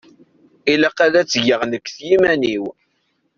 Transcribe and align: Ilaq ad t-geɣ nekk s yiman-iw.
Ilaq 0.73 0.97
ad 1.05 1.13
t-geɣ 1.31 1.61
nekk 1.65 1.85
s 1.95 1.97
yiman-iw. 2.07 2.63